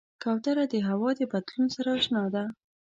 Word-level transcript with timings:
کوتره 0.23 0.65
د 0.73 0.75
هوا 0.87 1.09
د 1.19 1.21
بدلون 1.31 1.67
سره 1.75 1.89
اشنا 1.97 2.23
ده. 2.33 2.43